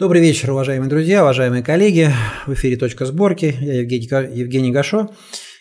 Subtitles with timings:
[0.00, 2.08] Добрый вечер, уважаемые друзья, уважаемые коллеги.
[2.46, 3.54] В эфире «Точка сборки».
[3.60, 5.14] Я Евгений, Евгений Гашо.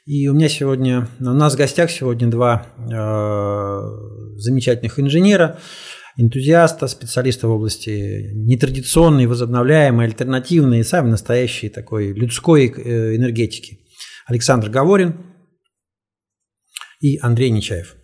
[0.05, 5.59] И у меня сегодня, у нас в гостях сегодня два э, замечательных инженера,
[6.15, 13.79] энтузиаста, специалиста в области нетрадиционной, возобновляемой, альтернативной, самой настоящей такой людской э, энергетики.
[14.25, 15.17] Александр Говорин
[17.01, 17.98] и Андрей Нечаев.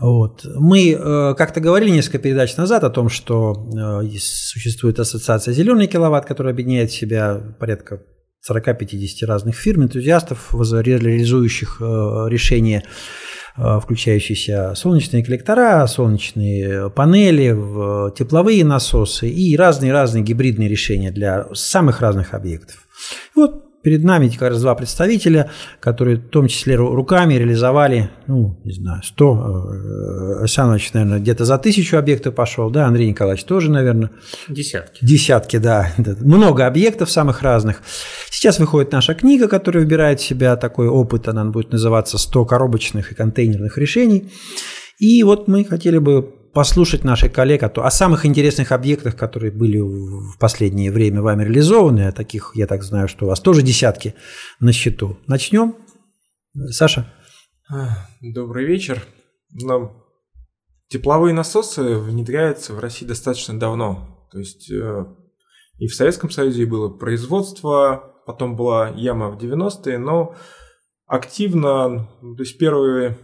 [0.00, 0.46] Вот.
[0.54, 6.24] Мы э, как-то говорили несколько передач назад о том, что э, существует ассоциация «Зеленый киловатт»,
[6.24, 8.02] которая объединяет в себя порядка
[8.48, 11.84] 40-50 разных фирм, энтузиастов, реализующих э,
[12.28, 12.84] решения,
[13.56, 17.50] включающиеся солнечные коллектора, солнечные панели,
[18.14, 22.86] тепловые насосы и разные-разные гибридные решения для самых разных объектов.
[23.34, 25.50] Вот перед нами как раз два представителя,
[25.80, 31.96] которые в том числе руками реализовали, ну, не знаю, 100, Александрович, наверное, где-то за тысячу
[31.96, 34.10] объектов пошел, да, Андрей Николаевич тоже, наверное.
[34.48, 35.04] Десятки.
[35.04, 35.92] Десятки, да.
[36.20, 37.82] Много объектов самых разных.
[38.30, 43.12] Сейчас выходит наша книга, которая выбирает в себя такой опыт, она будет называться «100 коробочных
[43.12, 44.30] и контейнерных решений».
[44.98, 49.78] И вот мы хотели бы послушать наших коллег о, о самых интересных объектах, которые были
[49.78, 52.08] в последнее время вами реализованы.
[52.08, 54.16] А таких, я так знаю, что у вас тоже десятки
[54.58, 55.16] на счету.
[55.28, 55.76] Начнем.
[56.70, 57.14] Саша.
[58.20, 59.04] Добрый вечер.
[59.52, 60.02] Нам
[60.88, 64.28] тепловые насосы внедряются в России достаточно давно.
[64.32, 65.04] То есть э,
[65.78, 70.34] и в Советском Союзе было производство, потом была яма в 90-е, но
[71.06, 73.16] активно, то есть первые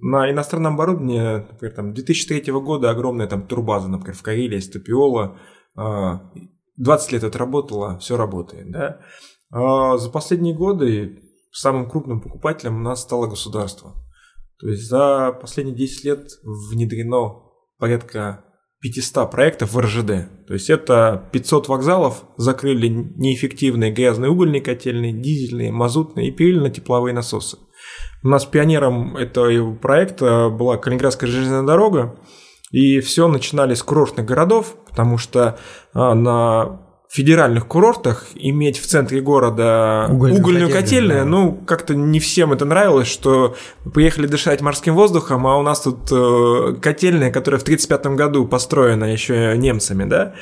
[0.00, 5.38] на иностранном оборудовании, например, там 2003 года огромная там турбаза, например, в Карелии, Стапиола,
[6.76, 9.00] 20 лет отработала, все работает, да.
[9.50, 13.94] А за последние годы самым крупным покупателем у нас стало государство.
[14.58, 17.42] То есть за последние 10 лет внедрено
[17.78, 18.44] порядка
[18.80, 20.46] 500 проектов в РЖД.
[20.46, 26.70] То есть это 500 вокзалов закрыли неэффективные грязные угольные котельные, дизельные, мазутные и перевели на
[26.70, 27.58] тепловые насосы.
[28.22, 32.16] У нас пионером этого проекта была Калининградская железная дорога,
[32.70, 35.58] и все начинали с курортных городов, потому что
[35.92, 41.24] а, на федеральных курортах иметь в центре города угольную, угольную котельную, да.
[41.24, 43.56] ну, как-то не всем это нравилось, что
[43.92, 49.06] приехали дышать морским воздухом, а у нас тут э, котельная, которая в 1935 году построена
[49.06, 50.34] еще немцами, да,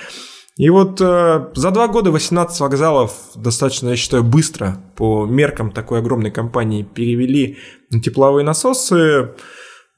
[0.59, 6.01] и вот э, за два года 18 вокзалов достаточно, я считаю, быстро по меркам такой
[6.01, 7.59] огромной компании перевели
[7.93, 9.35] на тепловые насосы.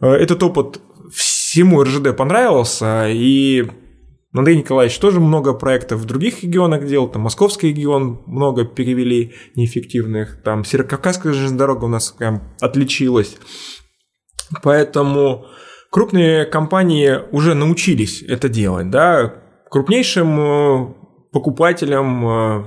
[0.00, 0.82] Э, этот опыт
[1.14, 3.70] всему РЖД понравился, и
[4.34, 10.42] Андрей Николаевич тоже много проектов в других регионах делал, там Московский регион много перевели неэффективных,
[10.42, 13.38] там Северокавказская железная дорога у нас прям отличилась.
[14.62, 15.46] Поэтому
[15.90, 20.94] крупные компании уже научились это делать, да, Крупнейшим э,
[21.30, 22.64] покупателем э,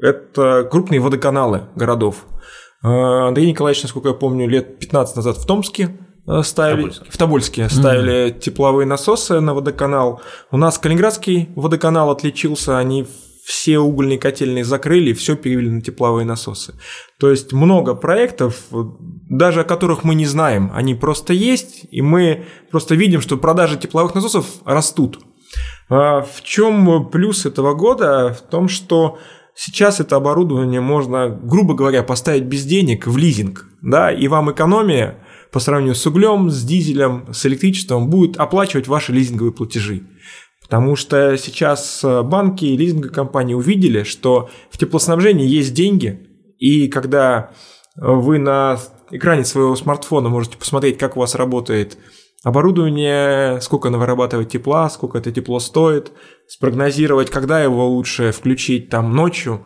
[0.00, 2.24] это крупные водоканалы городов.
[2.82, 2.88] Э,
[3.28, 5.98] Андрей Николаевич, насколько я помню, лет 15 назад в Томске
[6.42, 7.10] ставили, Тобольске.
[7.10, 8.38] в Тобольске ставили mm-hmm.
[8.40, 10.22] тепловые насосы на водоканал.
[10.50, 13.06] У нас Калининградский водоканал отличился, они
[13.44, 16.74] все угольные котельные закрыли, все перевели на тепловые насосы.
[17.18, 22.46] То есть много проектов, даже о которых мы не знаем, они просто есть, и мы
[22.70, 25.18] просто видим, что продажи тепловых насосов растут.
[25.88, 28.32] А в чем плюс этого года?
[28.34, 29.18] В том, что
[29.54, 35.18] сейчас это оборудование можно, грубо говоря, поставить без денег в лизинг, да, и вам экономия
[35.50, 40.02] по сравнению с углем, с дизелем, с электричеством будет оплачивать ваши лизинговые платежи.
[40.60, 47.52] Потому что сейчас банки и лизинговые компании увидели, что в теплоснабжении есть деньги, и когда
[47.96, 48.78] вы на
[49.10, 51.96] экране своего смартфона можете посмотреть, как у вас работает
[52.44, 56.12] оборудование, сколько оно вырабатывает тепла, сколько это тепло стоит,
[56.46, 59.64] спрогнозировать, когда его лучше включить там ночью,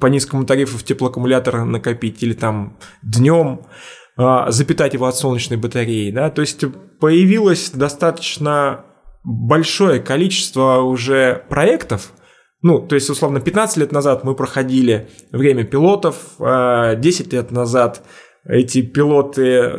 [0.00, 3.66] по низкому тарифу в теплоаккумулятор накопить или там днем,
[4.16, 6.64] а, запитать его от солнечной батареи, да, то есть
[7.00, 8.86] появилось достаточно
[9.22, 12.12] большое количество уже проектов,
[12.62, 18.02] ну, то есть, условно, 15 лет назад мы проходили время пилотов, 10 а, лет назад
[18.46, 19.70] эти пилоты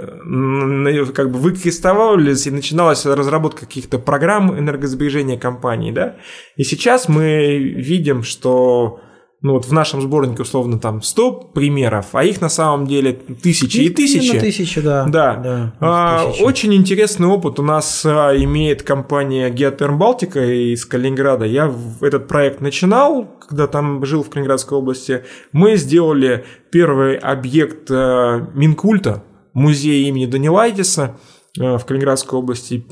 [1.14, 6.18] как бы выкрестовались, и начиналась разработка каких-то программ энергосбережения компании, да.
[6.56, 9.00] И сейчас мы видим, что
[9.42, 13.78] ну вот в нашем сборнике условно там 100 примеров, а их на самом деле тысячи
[13.78, 14.40] и тысячи.
[14.40, 15.06] тысячи, да.
[15.06, 15.36] Да.
[15.36, 21.46] да а, очень интересный опыт у нас а, имеет компания Geoterm Балтика из Калининграда.
[21.46, 21.72] Я
[22.02, 25.24] этот проект начинал, когда там жил в Калининградской области.
[25.52, 29.24] Мы сделали первый объект а, Минкульта,
[29.54, 31.18] музей имени Данилайтиса
[31.60, 32.86] а, в Калининградской области,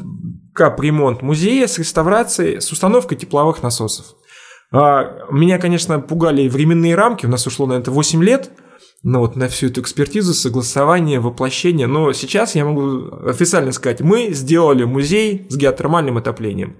[0.53, 4.15] капремонт музея с реставрацией, с установкой тепловых насосов.
[4.73, 8.49] А, меня, конечно, пугали временные рамки, у нас ушло на это 8 лет,
[9.03, 11.87] ну вот на всю эту экспертизу, согласование, воплощение.
[11.87, 16.77] Но сейчас я могу официально сказать, мы сделали музей с геотермальным отоплением.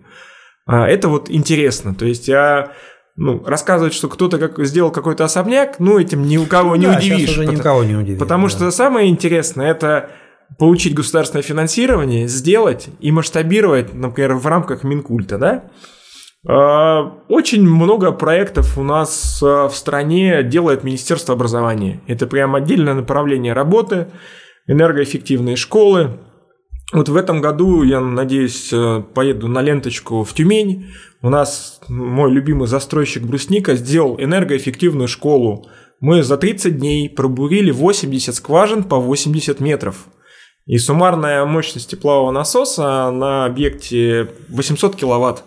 [0.65, 1.93] А, это вот интересно.
[1.93, 2.71] То есть я
[3.15, 6.97] ну, рассказывать, что кто-то как, сделал какой-то особняк, ну, этим ни у кого не да,
[6.97, 7.29] удивишь.
[7.29, 8.19] уже потому, никого не удивишь.
[8.19, 8.49] Потому да.
[8.49, 10.09] что самое интересное это
[10.57, 15.65] получить государственное финансирование, сделать и масштабировать, например, в рамках Минкульта, да?
[16.45, 22.01] А, очень много проектов у нас а, в стране делает Министерство образования.
[22.07, 24.07] Это прям отдельное направление работы,
[24.67, 26.19] энергоэффективные школы.
[26.91, 30.91] Вот в этом году, я надеюсь, э, поеду на ленточку в Тюмень.
[31.23, 35.65] У нас мой любимый застройщик Брусника сделал энергоэффективную школу.
[36.01, 40.05] Мы за 30 дней пробурили 80 скважин по 80 метров.
[40.67, 45.43] И суммарная мощность теплового насоса на объекте 800 киловатт.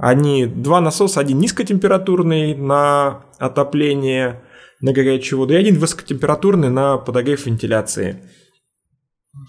[0.00, 4.42] Они два насоса, один низкотемпературный на отопление
[4.80, 8.22] на горячую воду и один высокотемпературный на подогрев вентиляции.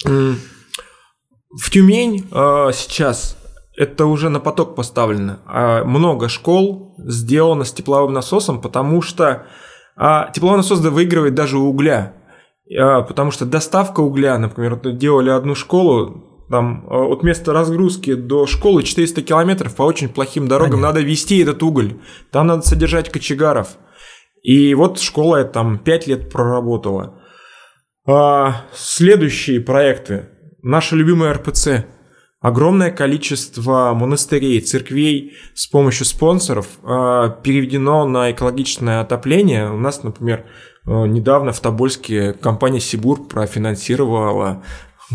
[0.03, 3.37] В Тюмень э, сейчас
[3.77, 5.39] это уже на поток поставлено.
[5.45, 9.47] А много школ сделано с тепловым насосом, потому что
[9.95, 12.13] а, тепловой насос выигрывает даже у угля.
[12.77, 18.45] А, потому что доставка угля, например, делали одну школу, там а, от места разгрузки до
[18.45, 20.99] школы 400 километров по очень плохим дорогам Понятно.
[20.99, 21.95] надо вести этот уголь.
[22.29, 23.77] Там надо содержать кочегаров.
[24.43, 27.21] И вот школа там 5 лет проработала.
[28.05, 30.27] А, следующие проекты
[30.61, 31.85] наша любимая РПЦ.
[32.39, 39.69] Огромное количество монастырей, церквей с помощью спонсоров э, переведено на экологичное отопление.
[39.69, 40.45] У нас, например,
[40.87, 44.63] э, недавно в Тобольске компания Сибур профинансировала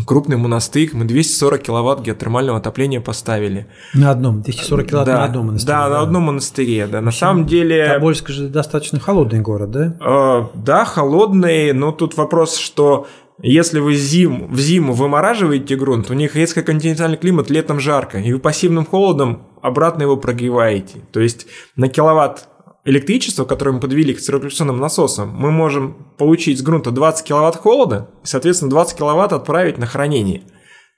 [0.05, 3.67] крупный монастырь, мы 240 киловатт геотермального отопления поставили.
[3.93, 5.73] На одном, 240 киловатт да, на одном монастыре.
[5.73, 7.01] Да, да, на одном монастыре, да.
[7.01, 7.87] На самом деле...
[7.87, 9.97] Тобольск же достаточно холодный город, да?
[9.99, 13.07] Э, да, холодный, но тут вопрос, что
[13.41, 18.33] если вы зим, в зиму вымораживаете грунт, у них резко континентальный климат, летом жарко, и
[18.33, 21.01] вы пассивным холодом обратно его прогреваете.
[21.11, 22.47] То есть на киловатт
[22.87, 28.09] электричества, которое мы подвели к циркуляционным насосам, мы можем получить с грунта 20 киловатт холода
[28.23, 30.43] и, соответственно, 20 киловатт отправить на хранение,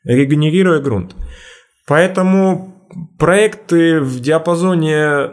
[0.03, 1.15] регенерируя грунт.
[1.88, 2.88] Поэтому
[3.18, 5.31] проекты в диапазоне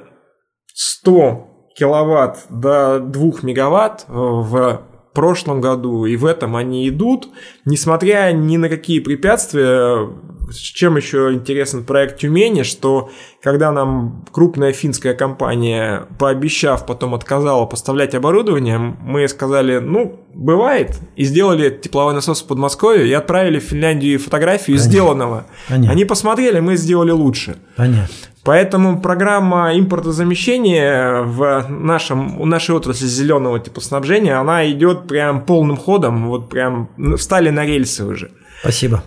[0.75, 4.83] 100 киловатт до 2 мегаватт в
[5.13, 7.29] прошлом году и в этом они идут,
[7.67, 10.09] несмотря ни на какие препятствия.
[10.53, 13.11] Чем еще интересен проект Тюмени, что
[13.43, 21.25] когда нам крупная финская компания, пообещав, потом отказала поставлять оборудование, мы сказали, ну, бывает, и
[21.25, 24.91] сделали тепловой насос в Подмосковье и отправили в Финляндию фотографию Понятно.
[24.91, 25.47] сделанного.
[25.69, 25.93] Понятно.
[25.93, 27.57] Они посмотрели, мы сделали лучше.
[27.77, 28.09] Понятно.
[28.47, 35.77] Поэтому программа импортозамещения в нашем, у нашей отрасли зеленого типа снабжения, она идет прям полным
[35.77, 38.31] ходом, вот прям встали на рельсы уже.
[38.61, 39.03] Спасибо.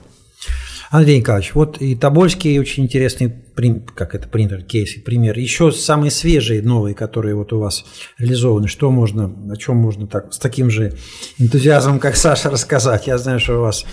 [0.92, 3.32] Андрей Николаевич, вот и Тобольский очень интересный,
[3.96, 5.38] как это принтер, кейс и пример.
[5.38, 7.86] Еще самые свежие, новые, которые вот у вас
[8.18, 10.94] реализованы, что можно, о чем можно так, с таким же
[11.38, 13.06] энтузиазмом, как Саша, рассказать?
[13.06, 13.86] Я знаю, что у вас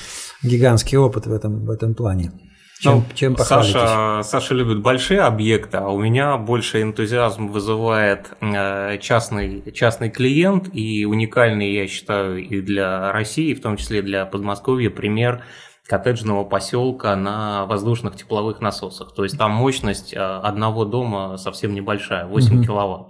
[0.43, 2.33] гигантский опыт в этом, в этом плане.
[2.81, 8.99] Чем, ну, чем Саша, Саша любит большие объекты, а у меня больше энтузиазм вызывает э,
[9.01, 14.91] частный, частный клиент и уникальный, я считаю, и для России, в том числе для Подмосковья,
[14.91, 15.43] пример
[15.89, 19.15] коттеджного поселка на воздушных тепловых насосах.
[19.15, 22.65] То есть там мощность э, одного дома совсем небольшая, 8 угу.
[22.65, 23.09] киловатт.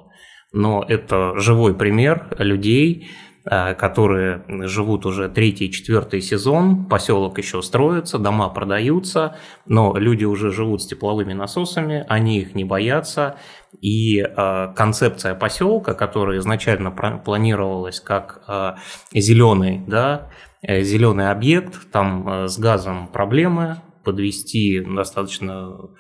[0.53, 3.09] Но это живой пример людей,
[3.49, 10.51] Э, которые живут уже третий, четвертый сезон, поселок еще строится, дома продаются, но люди уже
[10.51, 13.37] живут с тепловыми насосами, они их не боятся,
[13.81, 18.75] и э, концепция поселка, которая изначально планировалась как э,
[19.15, 20.29] зеленый, да,
[20.67, 25.91] зеленый объект, там э, с газом проблемы, подвести достаточно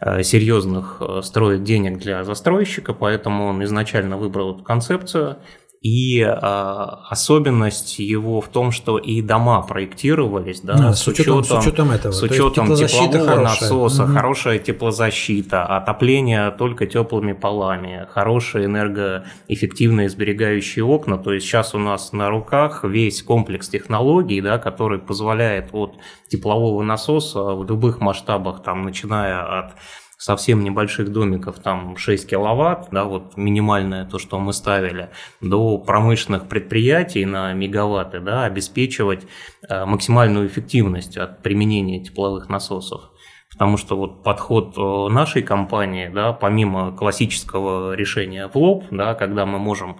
[0.00, 5.38] э, серьезных строит денег для застройщика, поэтому он изначально выбрал эту концепцию.
[5.80, 11.52] И э, особенность его в том, что и дома проектировались, да, а, с, учетом, с
[11.52, 13.42] учетом этого, с учетом теплового хорошая.
[13.42, 14.12] насоса, угу.
[14.12, 21.16] хорошая теплозащита, отопление только теплыми полами, хорошие энергоэффективные сберегающие окна.
[21.16, 25.94] То есть сейчас у нас на руках весь комплекс технологий, да, который позволяет от
[26.26, 29.74] теплового насоса в любых масштабах, там, начиная от
[30.18, 35.10] совсем небольших домиков, там 6 киловатт, да, вот минимальное то, что мы ставили,
[35.40, 39.26] до промышленных предприятий на мегаватты, да, обеспечивать
[39.68, 43.12] э, максимальную эффективность от применения тепловых насосов.
[43.52, 49.46] Потому что вот подход э, нашей компании, да, помимо классического решения в лоб, да, когда
[49.46, 49.98] мы можем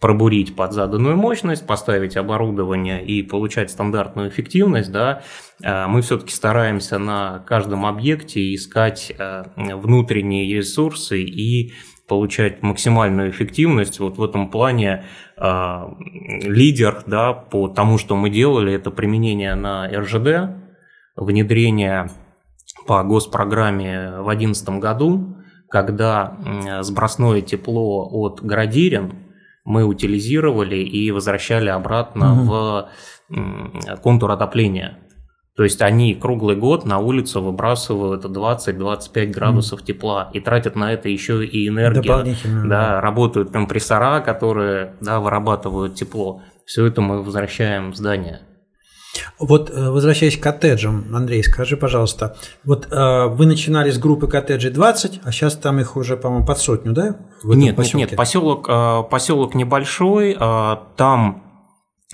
[0.00, 5.22] пробурить под заданную мощность, поставить оборудование и получать стандартную эффективность, да,
[5.62, 11.74] э, мы все-таки стараемся на каждом объекте искать э, внутренние ресурсы и
[12.08, 14.00] получать максимальную эффективность.
[14.00, 15.04] Вот в этом плане
[15.36, 15.82] э,
[16.42, 20.56] лидер да, по тому, что мы делали, это применение на РЖД,
[21.14, 22.10] внедрение
[22.86, 25.36] по госпрограмме в 2011 году,
[25.68, 26.38] когда
[26.80, 29.29] сбросное тепло от Градирин
[29.64, 32.50] мы утилизировали и возвращали обратно угу.
[32.50, 32.88] в
[34.02, 34.98] контур отопления.
[35.56, 39.84] То есть они круглый год на улицу выбрасывают 20-25 градусов mm.
[39.84, 42.02] тепла и тратят на это еще и энергию.
[42.66, 46.42] Да, работают компрессора, которые да, вырабатывают тепло.
[46.64, 48.40] Все это мы возвращаем в здание.
[49.40, 54.70] Вот э, возвращаясь к коттеджам, Андрей, скажи, пожалуйста, вот э, вы начинали с группы коттеджей
[54.70, 57.16] 20, а сейчас там их уже, по-моему, под сотню, да?
[57.44, 61.44] нет, нет, нет, поселок, э, поселок небольшой, там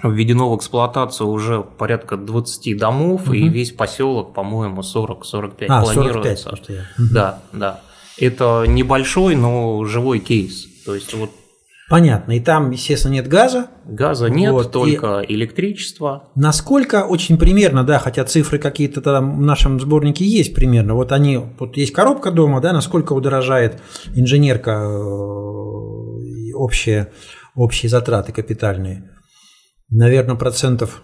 [0.03, 3.33] введено в эксплуатацию уже порядка 20 домов, угу.
[3.33, 6.51] и весь поселок, по-моему, 40-45 а, планируется.
[6.51, 6.85] 45, я.
[7.13, 7.81] Да, да.
[8.19, 10.67] Это небольшой, но живой кейс.
[10.85, 11.31] То есть вот
[11.89, 12.33] Понятно.
[12.33, 13.69] И там, естественно, нет газа.
[13.85, 14.73] Газа нет, вот.
[14.73, 16.31] только и электричество.
[16.35, 20.95] Насколько очень примерно, да, хотя цифры какие-то там в нашем сборнике есть примерно.
[20.95, 23.81] Вот они, вот есть коробка дома, да, насколько удорожает
[24.17, 27.13] инженерка э, общие,
[27.55, 29.09] общие затраты капитальные.
[29.89, 31.03] Наверное, процентов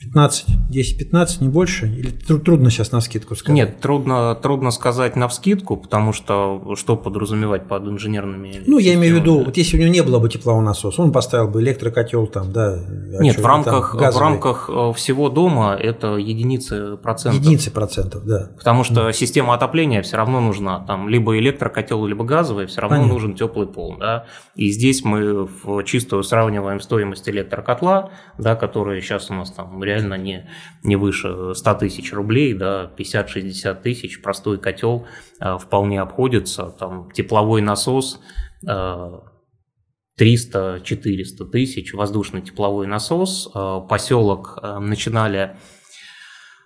[0.00, 1.86] 15, 10-15, не больше?
[1.86, 3.56] Или трудно сейчас на скидку сказать?
[3.56, 9.16] Нет, трудно, трудно сказать на вскидку, потому что что подразумевать под инженерными Ну, я имею
[9.16, 12.28] в виду, вот если у него не было бы теплового насоса, он поставил бы электрокотел
[12.28, 12.78] там, да?
[13.18, 17.40] Нет, в рамках, в рамках э, всего дома это единицы процентов.
[17.40, 18.52] Единицы процентов, да.
[18.56, 19.12] Потому что mm.
[19.12, 20.78] система отопления все равно нужна.
[20.78, 23.14] Там либо электрокотел, либо газовый, все равно Понятно.
[23.14, 23.96] нужен теплый пол.
[23.98, 24.26] Да?
[24.54, 30.14] И здесь мы в чистую сравниваем стоимость электрокотла, да, который сейчас у нас там реально
[30.14, 30.48] не,
[30.82, 35.06] не выше 100 тысяч рублей, да, 50-60 тысяч, простой котел
[35.40, 38.20] э, вполне обходится, там тепловой насос
[38.64, 39.16] 300-400
[40.20, 40.80] э,
[41.50, 45.56] тысяч, воздушный тепловой насос, э, поселок начинали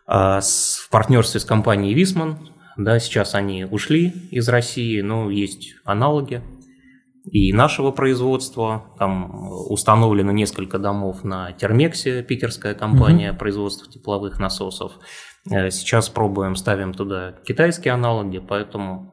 [0.05, 6.43] в партнерстве с компанией Висман, да, сейчас они ушли из России, но есть аналоги,
[7.25, 8.87] и нашего производства.
[8.99, 13.39] Там установлено несколько домов на Термексе, питерская компания угу.
[13.39, 14.93] производства тепловых насосов.
[15.51, 19.13] Э, сейчас пробуем, ставим туда китайские аналоги, поэтому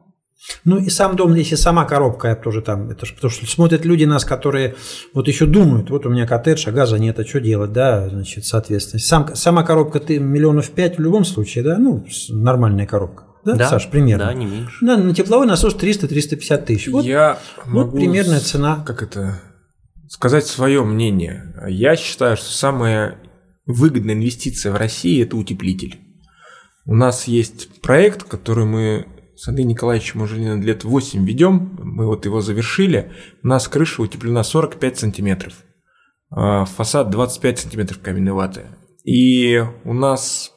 [0.64, 3.84] ну и сам дом, если сама коробка, я тоже там, это же потому что смотрят
[3.84, 4.74] люди нас, которые
[5.12, 8.46] вот еще думают, вот у меня коттедж, а газа нет, а что делать, да, значит,
[8.46, 9.00] соответственно.
[9.00, 13.24] Сам, сама коробка ты миллионов пять в любом случае, да, ну, нормальная коробка.
[13.44, 14.26] Да, да, Саш, примерно?
[14.26, 14.84] Да, не меньше.
[14.84, 16.88] На, на тепловой насос 300-350 тысяч.
[16.88, 18.82] Вот, Я вот могу примерная цена.
[18.86, 19.40] Как это?
[20.08, 21.54] Сказать свое мнение.
[21.68, 23.18] Я считаю, что самая
[23.66, 26.00] выгодная инвестиция в России– это утеплитель.
[26.84, 29.06] У нас есть проект, который мы
[29.36, 31.78] с Андреем Николаевичем уже лет 8 ведем.
[31.82, 33.12] Мы вот его завершили.
[33.42, 35.54] У нас крыша утеплена 45 сантиметров.
[36.30, 38.66] А фасад 25 сантиметров каменной ваты.
[39.04, 40.52] И у нас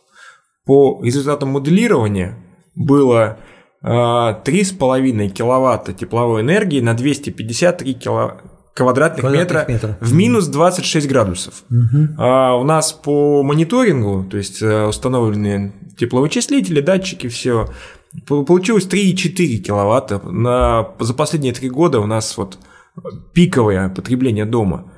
[0.66, 2.38] по результатам моделирования
[2.76, 3.38] было
[3.82, 8.42] э, 3,5 киловатта тепловой энергии на 253 кило,
[8.74, 11.64] квадратных, квадратных метра, метра в минус 26 градусов.
[11.70, 12.16] Угу.
[12.18, 17.68] А у нас по мониторингу, то есть э, установленные тепловычислители, датчики, все,
[18.28, 20.20] получилось 3,4 киловатта.
[20.20, 22.58] На, за последние три года у нас вот
[23.34, 24.92] пиковое потребление дома.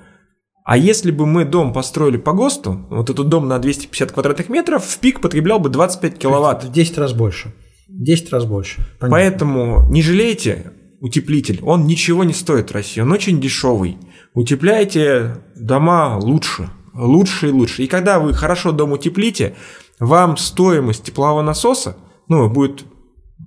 [0.63, 4.83] А если бы мы дом построили по ГОСТу, вот этот дом на 250 квадратных метров,
[4.83, 6.63] в пик потреблял бы 25 киловатт.
[6.63, 7.53] В 10 раз больше.
[7.87, 8.77] 10 раз больше.
[8.99, 9.09] Понятно.
[9.09, 11.59] Поэтому не жалейте утеплитель.
[11.63, 13.01] Он ничего не стоит в России.
[13.01, 13.97] Он очень дешевый.
[14.33, 16.69] Утепляйте дома лучше.
[16.93, 17.83] Лучше и лучше.
[17.83, 19.55] И когда вы хорошо дом утеплите,
[19.99, 22.85] вам стоимость теплового насоса ну, будет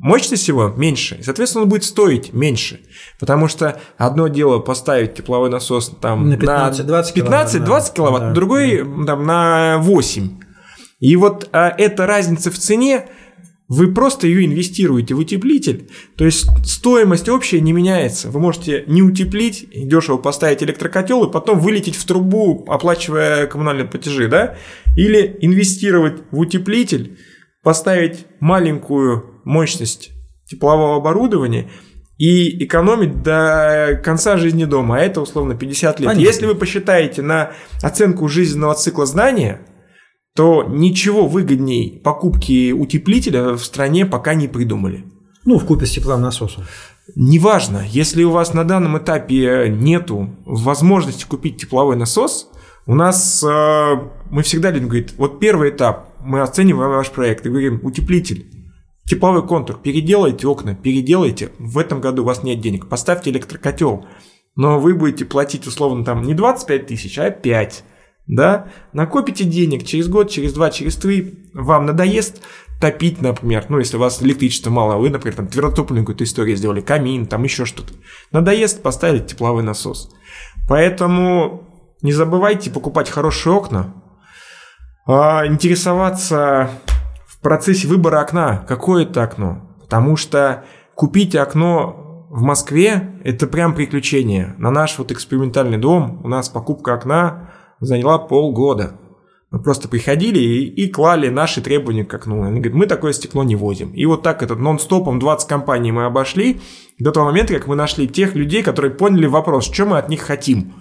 [0.01, 2.81] мощность его меньше, и, соответственно, он будет стоить меньше.
[3.19, 8.85] Потому что одно дело поставить тепловой насос там на 15-20 киловатт, 15, киловатт да, другой
[8.85, 9.05] да.
[9.07, 10.41] Там, на 8.
[11.01, 13.09] И вот а, эта разница в цене
[13.69, 18.31] вы просто ее инвестируете в утеплитель, то есть стоимость общая не меняется.
[18.31, 24.27] Вы можете не утеплить, дешево поставить электрокотел и потом вылететь в трубу, оплачивая коммунальные платежи,
[24.27, 24.57] да?
[24.97, 27.19] Или инвестировать в утеплитель,
[27.63, 30.13] поставить маленькую мощность
[30.47, 31.71] теплового оборудования
[32.17, 36.07] и экономить до конца жизни дома, а это условно 50 лет.
[36.09, 36.27] Понятно.
[36.27, 39.61] Если вы посчитаете на оценку жизненного цикла здания–
[40.39, 45.05] то ничего выгодней покупки утеплителя в стране пока не придумали.
[45.45, 46.63] Ну, в купе с тепловым насосом.
[47.17, 52.53] Неважно, если у вас на данном этапе нету возможности купить тепловой насос,
[52.87, 53.95] у нас э,
[54.31, 58.47] мы всегда людям говорим, вот первый этап, мы оцениваем ваш проект и говорим, утеплитель,
[59.07, 64.07] тепловой контур, переделайте окна, переделайте, в этом году у вас нет денег, поставьте электрокотел,
[64.55, 67.83] но вы будете платить условно там не 25 тысяч, а 5,
[68.29, 72.43] да, накопите денег через год, через два, через три, вам надоест
[72.81, 76.81] топить, например, ну, если у вас электричества мало, вы, например, там твердотопливную какую-то историю сделали,
[76.81, 77.95] камин, там еще что-то.
[78.31, 80.11] Надоест поставить тепловой насос.
[80.69, 81.65] Поэтому
[82.03, 83.95] не забывайте покупать хорошие окна,
[85.07, 86.71] а интересоваться
[87.27, 89.77] в процессе выбора окна, какое это окно.
[89.81, 94.55] Потому что купить окно в Москве– это прям приключение.
[94.59, 98.99] На наш вот экспериментальный дом у нас покупка окна заняла полгода.
[99.51, 102.43] Мы просто приходили и, и клали наши требования к окну.
[102.43, 103.93] Они говорят, мы такое стекло не возим.
[103.93, 106.61] И вот так этот нон-стопом 20 компаний мы обошли
[106.99, 110.21] до того момента, как мы нашли тех людей, которые поняли вопрос, что мы от них
[110.21, 110.75] хотим.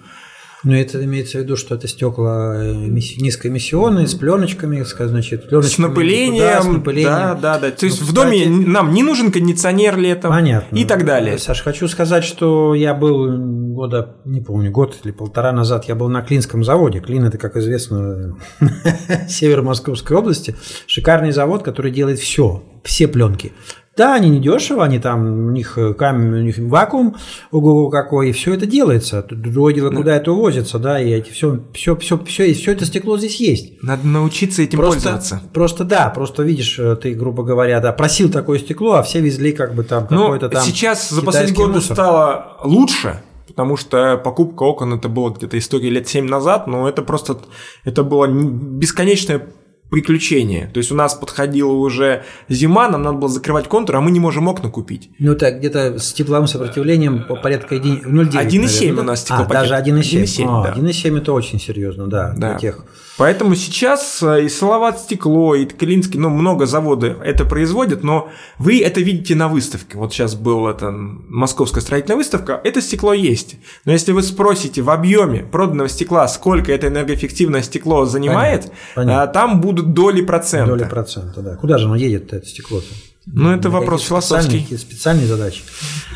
[0.64, 5.74] Но это имеется в виду, что это стекла э, низкоэмиссионные, с пленочками, значит, пленочками.
[5.74, 7.10] С напылением, да, с напылением.
[7.10, 7.70] Да, да, да.
[7.70, 10.76] То есть ну, в доме нам не нужен кондиционер летом Понятно.
[10.76, 11.38] и так далее.
[11.38, 13.28] Саш, хочу сказать, что я был
[13.74, 17.00] года, не помню, год или полтора назад, я был на Клинском заводе.
[17.00, 18.36] Клин– это, как известно,
[19.28, 20.56] север Московской области.
[20.86, 23.52] Шикарный завод, который делает все, все пленки.
[23.98, 27.16] Да, они не дешево, они там, у них э, камень, у них вакуум,
[27.50, 29.26] ого какой, и все это делается.
[29.28, 32.86] Другое дело, куда это увозится, да, и эти все, все, все, все, и все это
[32.86, 33.82] стекло здесь есть.
[33.82, 35.42] Надо научиться этим просто, пользоваться.
[35.52, 39.50] Просто да, просто видишь, э, ты, грубо говоря, да, просил такое стекло, а все везли
[39.50, 40.62] как бы там ну, какой-то там.
[40.62, 46.06] Сейчас за последние годы стало лучше, потому что покупка окон это было где-то история лет
[46.06, 47.38] 7 назад, но это просто
[47.84, 49.48] это было бесконечное
[49.90, 50.70] приключение.
[50.72, 54.20] То есть у нас подходила уже зима, нам надо было закрывать контур, а мы не
[54.20, 55.10] можем окна купить.
[55.18, 58.30] Ну так где-то с тепловым сопротивлением по порядка 1,9.
[58.32, 59.56] 1,7 у нас стеклопакет.
[59.56, 60.22] А, даже 1,7.
[60.22, 60.74] 1,7 да.
[60.74, 62.50] 1,7 это очень серьезно, да, да.
[62.50, 62.84] для тех
[63.18, 68.80] Поэтому сейчас э, и Салават стекло, и Ткалинский, ну, много заводы это производят, но вы
[68.80, 69.98] это видите на выставке.
[69.98, 73.56] Вот сейчас была это московская строительная выставка, это стекло есть.
[73.84, 79.32] Но если вы спросите в объеме проданного стекла, сколько это энергоэффективное стекло занимает, понятно, понятно.
[79.32, 80.76] там будут доли процента.
[80.76, 81.56] Доли процента, да.
[81.56, 82.86] Куда же оно едет, это стекло-то?
[83.26, 84.60] Ну, это вопрос философский.
[84.60, 85.62] Специальные, специальные задачи.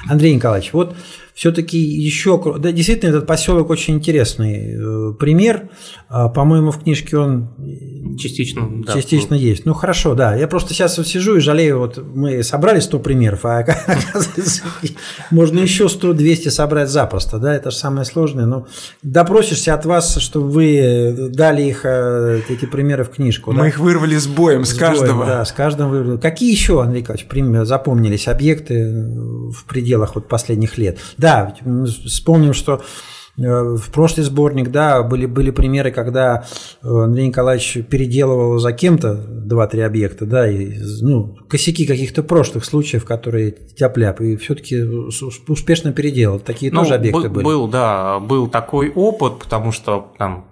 [0.09, 0.95] Андрей Николаевич, вот
[1.35, 2.41] все-таки еще...
[2.59, 5.71] Да, действительно, этот поселок очень интересный э, пример.
[6.09, 7.49] А, по-моему, в книжке он
[8.19, 9.65] частично, да, частично есть.
[9.65, 10.37] Ну, хорошо, да.
[10.37, 14.63] Я просто сейчас вот сижу и жалею, вот мы собрали 100 примеров, а оказывается,
[15.31, 18.45] можно еще 100-200 собрать запросто, да, это же самое сложное.
[18.45, 18.67] Но
[19.03, 23.53] допросишься от вас, чтобы вы дали их, э, эти примеры в книжку.
[23.53, 23.69] Мы да?
[23.69, 25.19] их вырвали с боем, с, с каждого.
[25.19, 26.19] Боем, да, с каждым вырвали.
[26.19, 29.07] Какие еще, Андрей Николаевич, запомнились объекты
[29.51, 30.99] в пределах вот последних лет?
[31.17, 31.32] Да,
[32.07, 32.83] вспомним, что
[33.39, 36.45] э, в прошлый сборник, да, были, были примеры, когда
[36.83, 43.05] э, Андрей Николаевич переделывал за кем-то два-три объекта, да, и, ну, косяки каких-то прошлых случаев,
[43.05, 44.83] которые тяп-ляп, и все-таки
[45.49, 46.39] успешно переделал.
[46.39, 47.45] Такие ну, тоже объекты был, были.
[47.45, 50.47] Был, да, был такой опыт, потому что там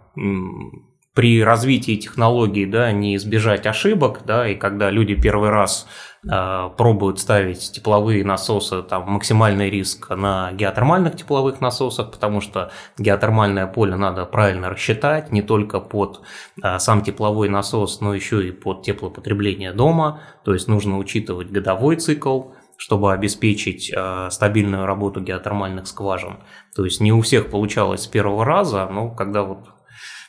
[1.21, 5.87] при развитии технологий, да, не избежать ошибок, да, и когда люди первый раз
[6.27, 13.67] э, пробуют ставить тепловые насосы, там максимальный риск на геотермальных тепловых насосах, потому что геотермальное
[13.67, 16.23] поле надо правильно рассчитать не только под
[16.65, 21.97] э, сам тепловой насос, но еще и под теплопотребление дома, то есть нужно учитывать годовой
[21.97, 26.39] цикл, чтобы обеспечить э, стабильную работу геотермальных скважин.
[26.75, 29.67] То есть не у всех получалось с первого раза, но когда вот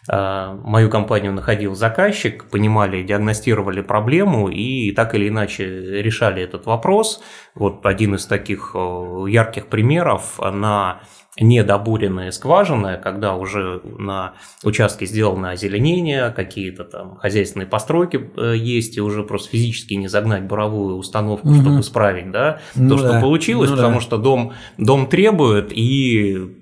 [0.08, 5.66] мою компанию находил заказчик, понимали, диагностировали проблему и так или иначе
[6.02, 7.22] решали этот вопрос.
[7.54, 11.02] Вот один из таких э, ярких примеров на
[11.40, 14.34] недобуренные скважины, когда уже на
[14.64, 20.44] участке сделано озеленение, какие-то там хозяйственные постройки э, есть, и уже просто физически не загнать
[20.44, 21.56] буровую установку, угу.
[21.56, 23.10] чтобы исправить, да, ну то, да.
[23.10, 24.02] что получилось, ну потому да.
[24.02, 26.61] что дом, дом требует, и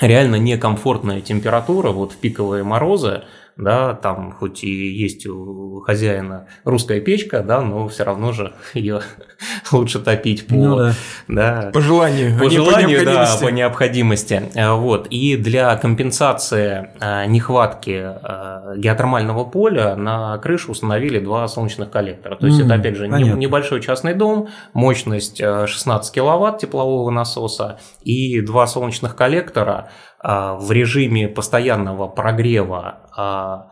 [0.00, 3.24] реально некомфортная температура, вот пиковые морозы,
[3.58, 9.00] да, там хоть и есть у хозяина русская печка, да, но все равно же ее
[9.72, 10.94] лучше топить по, ну, да.
[11.26, 14.50] Да, по желанию, по а желанию, по да, по необходимости.
[14.54, 15.08] А, вот.
[15.08, 22.36] И для компенсации а, нехватки а, геотермального поля на крышу установили два солнечных коллектора.
[22.36, 23.38] То есть mm, это, опять же, понятно.
[23.38, 31.28] небольшой частный дом, мощность 16 киловатт теплового насоса и два солнечных коллектора– а, в режиме
[31.28, 33.70] постоянного прогрева а,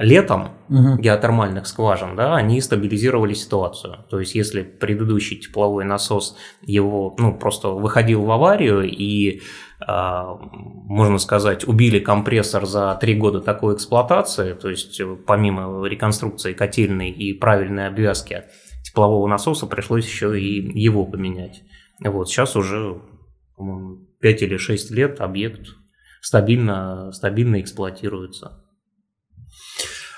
[0.00, 0.96] летом угу.
[0.98, 4.04] геотермальных скважин, да, они стабилизировали ситуацию.
[4.10, 9.40] То есть, если предыдущий тепловой насос его, ну, просто выходил в аварию и,
[9.86, 17.10] э, можно сказать, убили компрессор за три года такой эксплуатации, то есть, помимо реконструкции котельной
[17.10, 18.44] и правильной обвязки
[18.82, 21.62] теплового насоса, пришлось еще и его поменять.
[22.04, 23.00] Вот, сейчас уже,
[23.56, 25.68] по-моему, 5 или 6 лет объект
[26.20, 28.62] стабильно, стабильно эксплуатируется.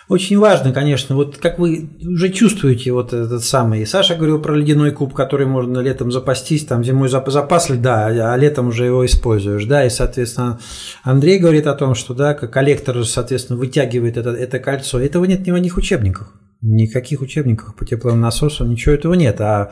[0.08, 3.84] Очень важно, конечно, вот как вы уже чувствуете вот этот самый.
[3.84, 8.68] Саша говорил про ледяной куб, который можно летом запастись, там зимой запас льда, а летом
[8.68, 10.60] уже его используешь, да, и, соответственно,
[11.02, 14.98] Андрей говорит о том, что, да, коллектор, соответственно, вытягивает это, это кольцо.
[14.98, 16.37] Этого нет ни в одних учебниках.
[16.60, 19.40] Никаких учебниках по тепловым насосам, ничего этого нет.
[19.40, 19.70] А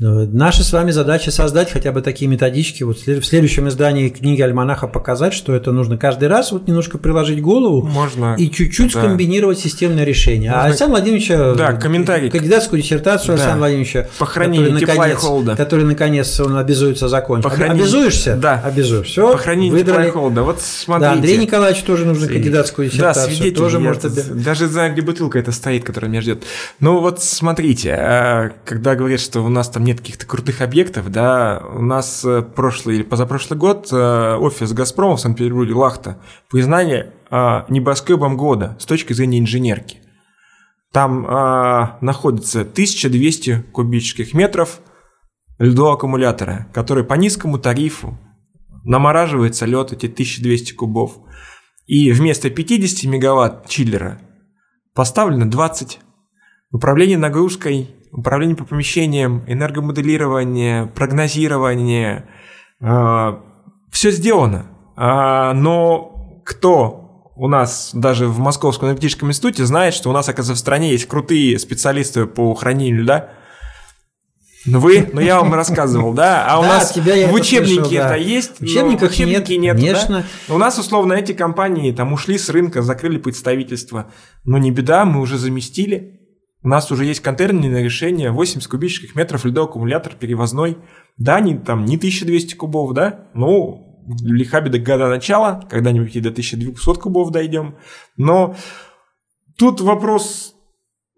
[0.00, 2.82] ну, наша с вами задача создать хотя бы такие методички.
[2.82, 7.40] Вот в следующем издании книги Альманаха показать, что это нужно каждый раз вот немножко приложить
[7.40, 8.98] голову Можно, и чуть-чуть да.
[8.98, 10.50] скомбинировать системное решение.
[10.50, 10.64] А Можно...
[10.64, 12.30] А Александр Владимировича да, комментарий.
[12.30, 13.32] кандидатскую диссертацию да.
[13.34, 15.54] Александра Владимировича, который наконец, холода.
[15.54, 17.44] который наконец он обязуется закончить.
[17.44, 17.84] Похоронение.
[17.84, 18.36] Обязуешься?
[18.36, 18.60] Да.
[18.64, 19.06] Обязуюсь.
[19.06, 19.30] Все.
[19.30, 20.10] Похоронение выдрали.
[20.10, 20.42] холода.
[20.42, 21.10] Вот смотрите.
[21.10, 23.28] Да, Андрей Николаевич тоже нужно кандидатскую диссертацию.
[23.28, 23.56] Да, свидетель.
[23.56, 26.44] Тоже может даже знаю, где бутылка это стоит, которая меня ждет.
[26.80, 31.62] Ну вот смотрите, а, когда говорят, что у нас там нет каких-то крутых объектов, да,
[31.74, 36.18] у нас э, прошлый или позапрошлый год э, офис «Газпрома» в Санкт-Петербурге, Лахта,
[36.50, 39.98] признание небоскребом года с точки зрения инженерки.
[40.92, 41.22] Там
[42.00, 44.78] находится 1200 кубических метров
[45.58, 48.16] льдоаккумулятора, который по низкому тарифу
[48.84, 51.18] намораживается лед эти 1200 кубов.
[51.86, 54.18] И вместо 50 мегаватт чиллера
[54.94, 56.00] поставлено 20
[56.74, 62.24] Управление нагрузкой, управление по помещениям, энергомоделирование, прогнозирование.
[62.80, 63.36] Э,
[63.92, 64.66] все сделано.
[64.96, 70.56] Э, но кто у нас даже в Московском энергетическом институте знает, что у нас, оказывается,
[70.56, 73.28] в стране есть крутые специалисты по хранению льда,
[74.66, 78.62] ну вы, ну я вам рассказывал, да, а у нас в учебнике это есть, в
[78.62, 80.26] учебниках учебнике нет, конечно.
[80.48, 84.10] У нас условно эти компании там ушли с рынка, закрыли представительство,
[84.42, 86.23] но не беда, мы уже заместили,
[86.64, 90.78] у нас уже есть контейнерное решение, 80 кубических метров льдоаккумулятор перевозной.
[91.18, 96.30] Да, не, там не 1200 кубов, да, ну, лихаби до года начала, когда-нибудь и до
[96.30, 97.76] 1200 кубов дойдем.
[98.16, 98.56] Но
[99.58, 100.54] тут вопрос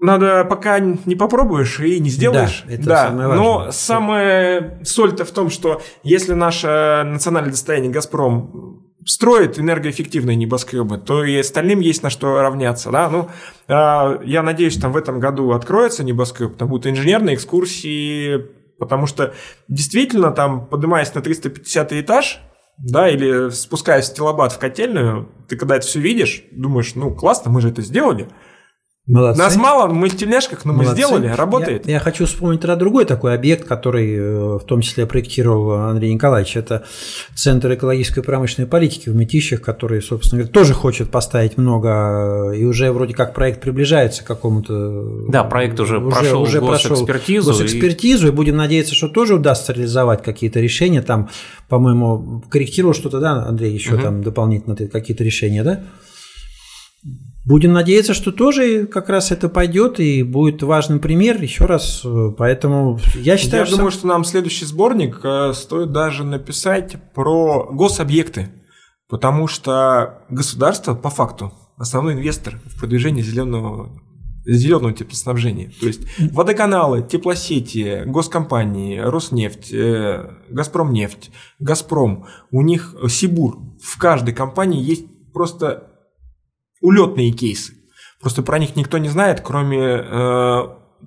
[0.00, 2.64] надо пока не попробуешь и не сделаешь.
[2.66, 3.08] Да, это да.
[3.08, 3.44] самое важное.
[3.44, 11.24] Но самая соль-то в том, что если наше национальное достояние «Газпром» строит энергоэффективные небоскребы, то
[11.24, 12.90] и остальным есть на что равняться.
[12.90, 13.08] Да?
[13.08, 13.28] Ну,
[13.68, 18.46] э, я надеюсь, там в этом году откроется небоскреб, там будут инженерные экскурсии,
[18.78, 19.32] потому что
[19.68, 22.40] действительно там, поднимаясь на 350 этаж,
[22.78, 27.50] да, или спускаясь в стилобат в котельную, ты когда это все видишь, думаешь, ну классно,
[27.50, 28.28] мы же это сделали–
[29.06, 29.40] Молодцы.
[29.40, 30.90] Нас мало, мы в тельняшках, но Молодцы.
[30.90, 31.86] мы сделали, работает.
[31.86, 36.12] Я, я хочу вспомнить тогда другой такой объект, который э, в том числе проектировал Андрей
[36.12, 36.56] Николаевич.
[36.56, 36.84] Это
[37.32, 42.90] Центр экологической промышленной политики в Мытищах, который, собственно говоря, тоже хочет поставить много, и уже
[42.90, 45.28] вроде как проект приближается к какому-то...
[45.28, 47.46] Да, проект уже, уже прошел уже госэкспертизу.
[47.46, 48.30] Прошел госэкспертизу, и...
[48.30, 51.00] и будем надеяться, что тоже удастся реализовать какие-то решения.
[51.00, 51.30] Там,
[51.68, 54.02] по-моему, корректировал что-то, да, Андрей, еще угу.
[54.02, 55.84] там дополнительно какие-то решения, да?
[57.46, 61.40] Будем надеяться, что тоже как раз это пойдет и будет важный пример.
[61.40, 63.76] Еще раз, э, поэтому я считаю, я что...
[63.76, 68.48] думаю, что нам следующий сборник э, стоит даже написать про гособъекты,
[69.08, 74.02] потому что государство по факту основной инвестор в продвижении зеленого
[74.44, 75.72] зеленого теплоснабжения.
[75.80, 81.30] То есть водоканалы, теплосети, госкомпании, Роснефть, э, Газпромнефть,
[81.60, 85.92] Газпром, у них Сибур, в каждой компании есть просто
[86.80, 87.74] улетные кейсы.
[88.20, 90.60] Просто про них никто не знает, кроме э,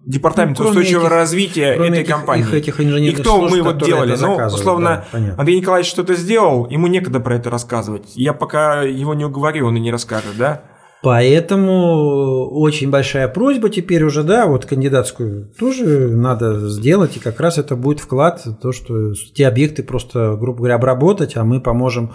[0.05, 2.43] департамента ну, устойчивого этих, развития этой этих, компании.
[2.43, 4.15] Их этих И кто служб, мы вот делали?
[4.15, 8.11] Ну, условно, да, Андрей Николаевич что-то сделал, ему некогда про это рассказывать.
[8.15, 10.61] Я пока его не уговорю, он и не расскажет, да?
[11.01, 17.57] Поэтому очень большая просьба теперь уже, да, вот кандидатскую тоже надо сделать, и как раз
[17.57, 22.13] это будет вклад, то, что те объекты просто, грубо говоря, обработать, а мы поможем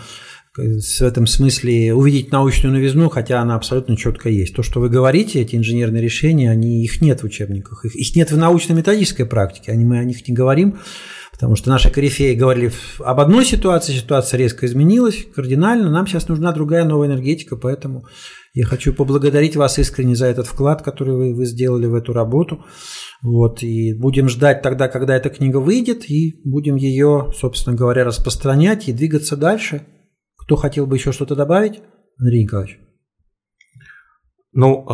[0.57, 4.55] в этом смысле увидеть научную новизну, хотя она абсолютно четко есть.
[4.55, 8.31] То, что вы говорите, эти инженерные решения, они, их нет в учебниках, их, их нет
[8.31, 10.79] в научно-методической практике, они, мы о них не говорим,
[11.33, 16.53] потому что наши корифеи говорили об одной ситуации, ситуация резко изменилась кардинально, нам сейчас нужна
[16.53, 18.05] другая новая энергетика, поэтому
[18.53, 22.64] я хочу поблагодарить вас искренне за этот вклад, который вы, вы сделали в эту работу.
[23.21, 28.88] Вот, и будем ждать тогда, когда эта книга выйдет, и будем ее, собственно говоря, распространять
[28.88, 29.85] и двигаться дальше.
[30.44, 31.83] Кто хотел бы еще что-то добавить?
[32.18, 32.78] Андрей Николаевич.
[34.52, 34.87] Ну,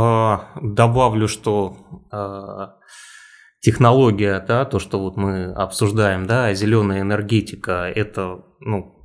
[0.63, 2.79] добавлю, что
[3.61, 8.97] технология, да, то, что вот мы обсуждаем, да, зеленая энергетика, это, ну,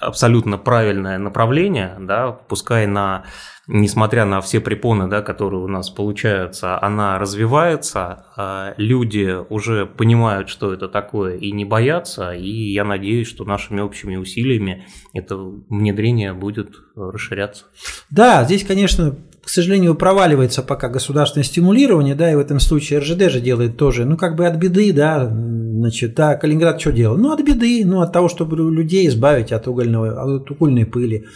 [0.00, 3.24] абсолютно правильное направление, да, пускай на,
[3.66, 10.48] несмотря на все препоны, да, которые у нас получаются, она развивается, а люди уже понимают,
[10.48, 16.32] что это такое и не боятся, и я надеюсь, что нашими общими усилиями это внедрение
[16.32, 17.64] будет расширяться.
[18.10, 23.30] Да, здесь, конечно, к сожалению, проваливается пока государственное стимулирование, да, и в этом случае РЖД
[23.30, 27.16] же делает тоже, ну, как бы от беды, да, значит, да, Калининград что делал?
[27.16, 31.26] Ну, от беды, ну, от того, чтобы людей избавить от, угольного, от угольной пыли.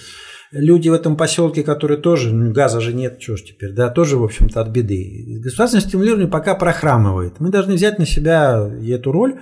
[0.51, 4.17] Люди в этом поселке, которые тоже, ну, газа же нет, что ж теперь, да, тоже,
[4.17, 5.41] в общем-то, от беды.
[5.43, 7.39] Государственное стимулирование пока прохрамывает.
[7.39, 9.41] Мы должны взять на себя эту роль,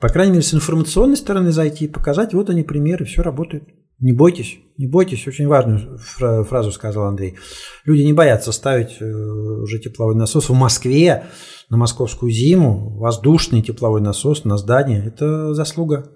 [0.00, 3.64] по крайней мере, с информационной стороны зайти и показать, вот они примеры, все работает.
[4.00, 7.36] Не бойтесь, не бойтесь, очень важную фразу сказал Андрей.
[7.84, 11.26] Люди не боятся ставить э, уже тепловой насос в Москве
[11.68, 15.04] на московскую зиму, воздушный тепловой насос на здание.
[15.06, 16.10] Это заслуга,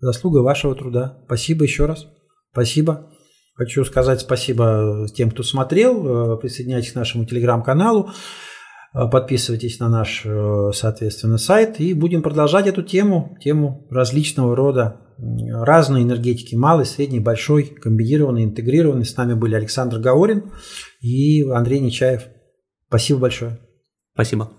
[0.00, 1.18] заслуга вашего труда.
[1.24, 2.08] Спасибо еще раз.
[2.52, 3.10] Спасибо.
[3.60, 6.32] Хочу сказать спасибо тем, кто смотрел.
[6.34, 8.08] Э, присоединяйтесь к нашему телеграм-каналу.
[8.94, 10.26] Э, подписывайтесь на наш,
[10.72, 11.78] соответственно, сайт.
[11.78, 19.04] И будем продолжать эту тему, тему различного рода разной энергетики, малой, средней, большой, комбинированной, интегрированной.
[19.04, 20.50] С нами были Александр Гаорин
[21.02, 22.22] и Андрей Нечаев.
[22.88, 23.58] Спасибо большое.
[24.14, 24.50] Спасибо.